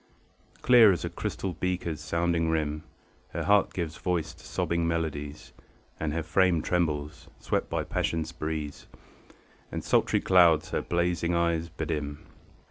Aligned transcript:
Clear 0.63 0.91
as 0.91 1.05
a 1.05 1.11
crystal 1.11 1.53
beaker's 1.53 2.01
sounding 2.01 2.49
rim, 2.49 2.81
Her 3.33 3.43
heart 3.43 3.71
gives 3.71 3.97
voice 3.99 4.33
to 4.33 4.43
sobbing 4.43 4.87
melodies, 4.87 5.53
And 5.99 6.11
her 6.11 6.23
frame 6.23 6.63
trembles, 6.63 7.27
swept 7.37 7.69
by 7.69 7.83
passion's 7.83 8.31
breeze, 8.31 8.87
And 9.71 9.83
sultry 9.83 10.19
clouds 10.19 10.71
her 10.71 10.81
blazing 10.81 11.35
eyes 11.35 11.69
bedim. 11.69 12.25